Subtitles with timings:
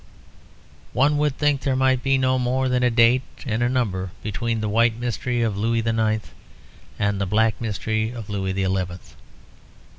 [0.93, 4.59] One would think there might be no more than a date and a number between
[4.59, 6.31] the white mystery of Louis the Ninth
[6.97, 9.13] and the black mystery of Louis the Eleventh.